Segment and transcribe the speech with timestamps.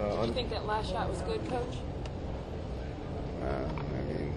[0.00, 1.76] Uh, Did you think that last shot was good, Coach?
[3.42, 4.34] Uh, I mean,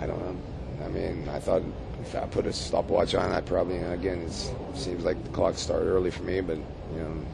[0.00, 0.84] I don't know.
[0.84, 1.62] I mean, I thought
[2.00, 4.32] if I put a stopwatch on, I probably you know, again it
[4.74, 7.24] seems like the clock started early for me, but you know,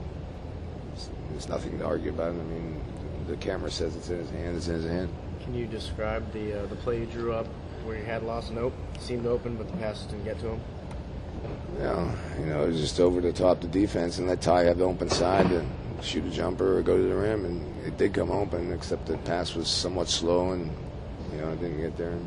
[1.30, 2.30] there's nothing to argue about.
[2.30, 2.80] I mean,
[3.26, 4.56] the camera says it's in his hand.
[4.56, 5.08] It's in his hand.
[5.42, 7.46] Can you describe the uh, the play you drew up
[7.84, 10.60] where you had Lawson open, seemed open, but the passes didn't get to him?
[11.78, 14.78] Yeah, you know, it was just over the top the defense and let Ty have
[14.78, 15.64] the open side to
[16.04, 19.16] shoot a jumper or go to the rim, and it did come open, except the
[19.18, 20.70] pass was somewhat slow and
[21.32, 22.18] you know it didn't get there.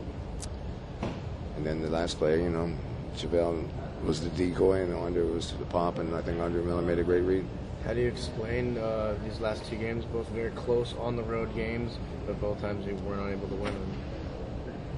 [1.56, 2.72] And then the last play, you know,
[3.16, 3.68] JaVale
[4.06, 7.04] was the decoy and Andre was the pop, and I think Andre Miller made a
[7.04, 7.46] great read.
[7.86, 11.56] How do you explain uh, these last two games, both very close on the road
[11.56, 13.94] games, but both times you were not able to win them?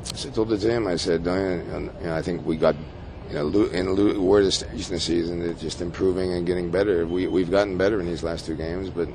[0.03, 2.75] So I told the team, I said, "Uh, you know, I think we got,
[3.29, 7.05] you know, in lo- we're the stage in the season, just improving and getting better.
[7.05, 9.07] We, we've gotten better in these last two games, but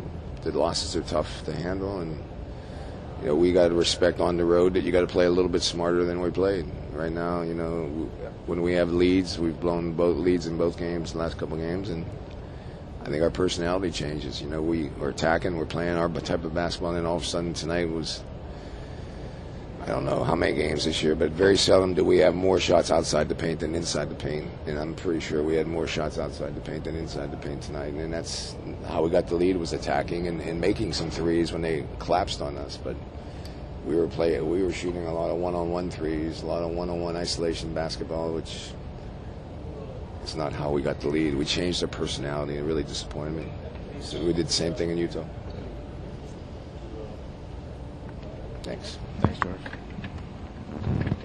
[0.43, 2.23] the losses are tough to handle, and
[3.21, 5.31] you know, we got to respect on the road that you got to play a
[5.31, 6.67] little bit smarter than we played.
[6.93, 7.87] Right now, you know,
[8.47, 11.91] when we have leads, we've blown both leads in both games, the last couple games,
[11.91, 12.07] and
[13.03, 14.41] I think our personality changes.
[14.41, 17.27] You know, we are attacking, we're playing our type of basketball, and all of a
[17.27, 18.23] sudden tonight was
[19.85, 22.59] I don't know how many games this year, but very seldom do we have more
[22.59, 24.51] shots outside the paint than inside the paint.
[24.67, 27.61] And I'm pretty sure we had more shots outside the paint than inside the paint
[27.61, 27.93] tonight.
[27.93, 31.61] And that's how we got the lead was attacking and, and making some threes when
[31.61, 32.79] they collapsed on us.
[32.83, 32.97] But
[33.85, 37.15] we were playing, we were shooting a lot of one-on-one threes, a lot of one-on-one
[37.15, 38.71] isolation basketball, which
[40.25, 41.35] is not how we got the lead.
[41.35, 43.53] We changed our personality, and it really disappointed me.
[44.01, 45.25] So we did the same thing in Utah.
[48.65, 48.97] Thanks.
[49.21, 51.05] Thanks, George.